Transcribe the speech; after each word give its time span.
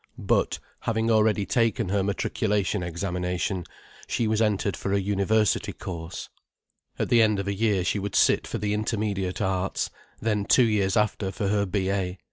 But, 0.17 0.57
having 0.79 1.11
already 1.11 1.45
taken 1.45 1.89
her 1.89 2.01
matriculation 2.01 2.81
examination, 2.81 3.65
she 4.07 4.25
was 4.25 4.41
entered 4.41 4.75
for 4.75 4.91
a 4.93 4.99
university 4.99 5.73
course. 5.73 6.27
At 6.97 7.09
the 7.09 7.21
end 7.21 7.37
of 7.37 7.47
a 7.47 7.53
year 7.53 7.83
she 7.85 7.99
would 7.99 8.15
sit 8.15 8.47
for 8.47 8.57
the 8.57 8.73
Intermediate 8.73 9.41
Arts, 9.43 9.91
then 10.19 10.45
two 10.45 10.63
years 10.65 10.97
after 10.97 11.31
for 11.31 11.49
her 11.49 11.67
B.A. 11.67 12.17